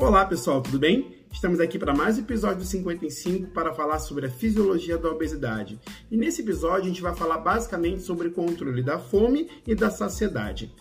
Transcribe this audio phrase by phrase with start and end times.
[0.00, 1.16] Olá pessoal, tudo bem?
[1.32, 5.76] Estamos aqui para mais um episódio do 55 para falar sobre a fisiologia da obesidade.
[6.08, 9.90] E nesse episódio a gente vai falar basicamente sobre o controle da fome e da
[9.90, 10.72] saciedade.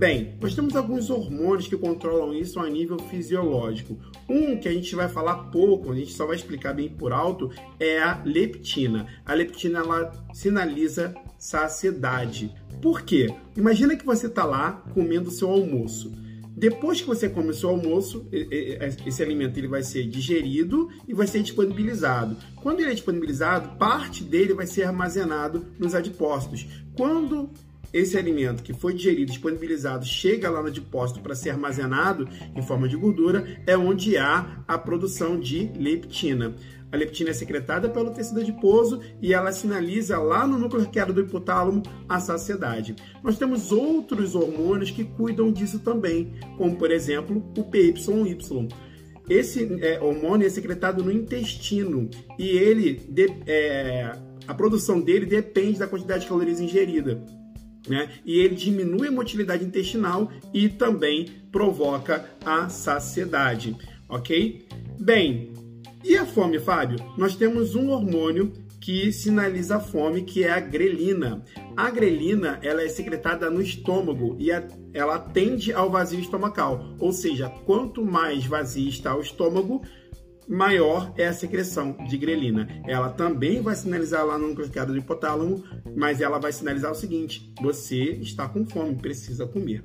[0.00, 3.98] Bem, nós temos alguns hormônios que controlam isso a nível fisiológico.
[4.26, 7.50] Um que a gente vai falar pouco, a gente só vai explicar bem por alto,
[7.78, 9.06] é a leptina.
[9.26, 12.50] A leptina ela sinaliza saciedade.
[12.80, 13.28] Por quê?
[13.54, 16.10] Imagina que você está lá comendo seu almoço.
[16.56, 21.26] Depois que você come o seu almoço, esse alimento ele vai ser digerido e vai
[21.26, 22.38] ser disponibilizado.
[22.56, 26.66] Quando ele é disponibilizado, parte dele vai ser armazenado nos adipócitos.
[26.96, 27.50] Quando
[27.92, 32.88] esse alimento que foi digerido, disponibilizado, chega lá no depósito para ser armazenado em forma
[32.88, 36.54] de gordura, é onde há a produção de leptina.
[36.92, 41.20] A leptina é secretada pelo tecido adiposo e ela sinaliza lá no núcleo arqueado do
[41.20, 42.96] hipotálamo a saciedade.
[43.22, 48.68] Nós temos outros hormônios que cuidam disso também, como por exemplo o PYY.
[49.28, 54.12] Esse é, hormônio é secretado no intestino e ele de, é,
[54.48, 57.22] a produção dele depende da quantidade de calorias ingerida
[57.90, 58.08] né?
[58.24, 63.76] E ele diminui a motilidade intestinal e também provoca a saciedade,
[64.08, 64.64] ok?
[64.98, 65.52] Bem,
[66.04, 66.98] e a fome, Fábio?
[67.18, 71.44] Nós temos um hormônio que sinaliza a fome, que é a grelina.
[71.76, 74.50] A grelina ela é secretada no estômago e
[74.94, 79.82] ela tende ao vazio estomacal, ou seja, quanto mais vazio está o estômago,
[80.48, 82.68] maior é a secreção de grelina.
[82.86, 85.62] Ela também vai sinalizar lá no núcleo do hipotálamo,
[85.96, 89.82] mas ela vai sinalizar o seguinte: você está com fome, precisa comer.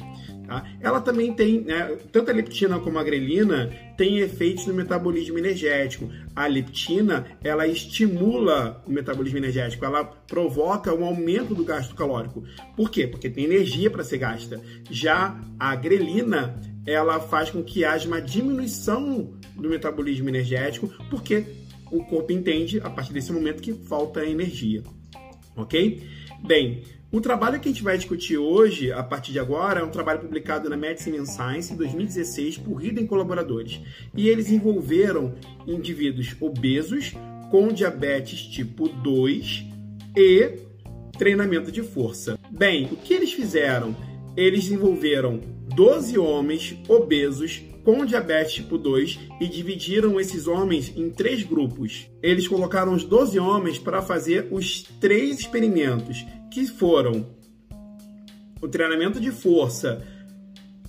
[0.48, 0.64] Tá?
[0.80, 6.10] Ela também tem, né, tanto a leptina como a grelina tem efeitos no metabolismo energético.
[6.36, 12.44] A leptina, ela estimula o metabolismo energético, ela provoca um aumento do gasto calórico.
[12.76, 13.08] Por quê?
[13.08, 14.62] Porque tem energia para ser gasta.
[14.90, 21.46] Já a grelina, ela faz com que haja uma diminuição do metabolismo energético, porque
[21.92, 24.84] o corpo entende a partir desse momento que falta energia.
[25.56, 26.04] Ok?
[26.46, 29.90] Bem, o trabalho que a gente vai discutir hoje, a partir de agora, é um
[29.90, 33.80] trabalho publicado na Medicine and Science em 2016 por Rida colaboradores.
[34.14, 35.34] E eles envolveram
[35.66, 37.14] indivíduos obesos
[37.50, 39.66] com diabetes tipo 2
[40.16, 40.60] e
[41.18, 42.38] treinamento de força.
[42.52, 43.96] Bem, o que eles fizeram?
[44.36, 45.40] Eles envolveram
[45.76, 52.10] 12 homens obesos com diabetes tipo 2 e dividiram esses homens em três grupos.
[52.24, 57.28] Eles colocaram os 12 homens para fazer os três experimentos, que foram
[58.62, 60.02] o treinamento de força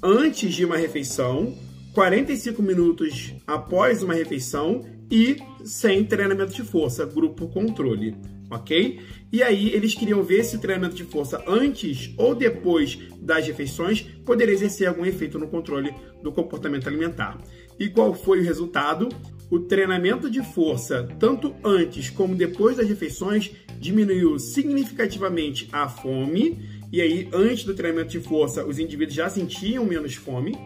[0.03, 1.53] antes de uma refeição,
[1.93, 8.15] 45 minutos após uma refeição e sem treinamento de força, grupo controle
[8.51, 9.01] ok?
[9.33, 14.03] E aí eles queriam ver se o treinamento de força antes ou depois das refeições
[14.25, 15.93] poderia exercer algum efeito no controle
[16.23, 17.39] do comportamento alimentar.
[17.79, 19.09] E qual foi o resultado?
[19.51, 26.59] O treinamento de força, tanto antes como depois das refeições, diminuiu significativamente a fome.
[26.93, 30.57] E aí, antes do treinamento de força, os indivíduos já sentiam menos fome.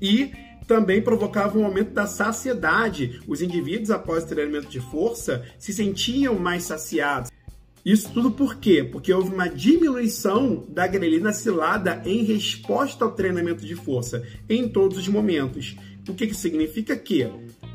[0.00, 0.30] E
[0.66, 3.20] também provocava um aumento da saciedade.
[3.26, 7.30] Os indivíduos, após o treinamento de força, se sentiam mais saciados.
[7.84, 8.82] Isso tudo por quê?
[8.82, 14.96] Porque houve uma diminuição da grelina cilada em resposta ao treinamento de força em todos
[14.96, 15.76] os momentos.
[16.08, 17.28] O que, que significa que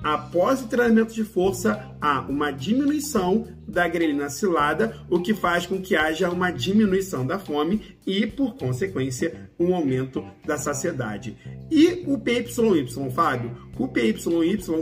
[0.03, 5.81] após o treinamento de força, há uma diminuição da grelina cilada, o que faz com
[5.81, 11.37] que haja uma diminuição da fome e, por consequência, um aumento da saciedade.
[11.69, 13.55] E o PYY, Fábio?
[13.77, 14.15] O PYY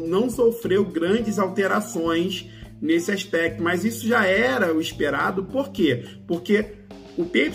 [0.07, 2.49] não sofreu grandes alterações
[2.81, 6.05] nesse aspecto, mas isso já era o esperado, por quê?
[6.27, 6.77] Porque
[7.17, 7.51] o PYY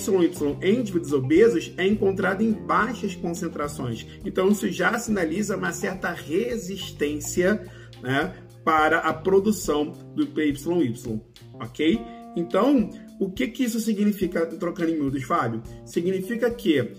[0.61, 4.07] em indivíduos obesos é encontrado em baixas concentrações.
[4.25, 7.65] Então, isso já sinaliza uma certa resistência
[8.03, 11.21] né, para a produção do PYY,
[11.55, 12.01] ok?
[12.35, 15.63] Então, o que, que isso significa, trocando em miúdos, Fábio?
[15.85, 16.93] Significa que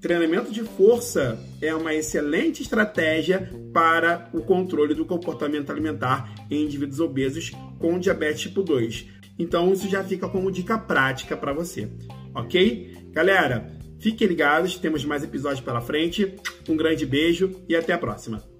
[0.00, 7.00] treinamento de força é uma excelente estratégia para o controle do comportamento alimentar em indivíduos
[7.00, 9.06] obesos com diabetes tipo 2.
[9.38, 11.88] Então isso já fica como dica prática para você,
[12.34, 13.08] ok?
[13.12, 16.34] Galera, fiquem ligados, temos mais episódios pela frente.
[16.68, 18.55] Um grande beijo e até a próxima.